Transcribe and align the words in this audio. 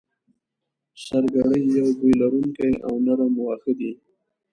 سرګړی 1.05 1.61
یو 1.77 1.87
بوی 1.97 2.13
لرونکی 2.21 2.71
او 2.85 2.93
نرم 3.05 3.33
واخه 3.45 3.73
دی 3.79 3.91